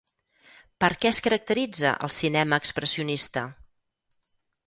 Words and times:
Per 0.83 0.87
què 1.03 1.09
es 1.09 1.19
caracteritza 1.27 1.91
el 2.07 2.13
cinema 2.19 2.59
expressionista? 2.65 3.43